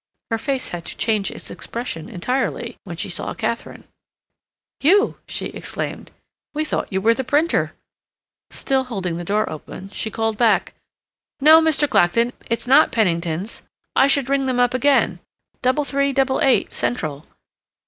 Her 0.31 0.39
face 0.39 0.69
had 0.69 0.83
to 0.85 0.97
change 0.97 1.29
its 1.29 1.51
expression 1.51 2.09
entirely 2.09 2.75
when 2.85 2.97
she 2.97 3.07
saw 3.07 3.35
Katharine. 3.35 3.83
"You!" 4.79 5.19
she 5.27 5.49
exclaimed. 5.49 6.09
"We 6.55 6.65
thought 6.65 6.91
you 6.91 6.99
were 6.99 7.13
the 7.13 7.23
printer." 7.23 7.75
Still 8.49 8.85
holding 8.85 9.17
the 9.17 9.23
door 9.23 9.47
open, 9.47 9.89
she 9.89 10.09
called 10.09 10.37
back, 10.39 10.73
"No, 11.39 11.61
Mr. 11.61 11.87
Clacton, 11.87 12.33
it's 12.49 12.65
not 12.65 12.91
Penningtons. 12.91 13.61
I 13.95 14.07
should 14.07 14.27
ring 14.27 14.45
them 14.45 14.59
up 14.59 14.73
again—double 14.73 15.83
three 15.83 16.13
double 16.13 16.41
eight, 16.41 16.73
Central. 16.73 17.27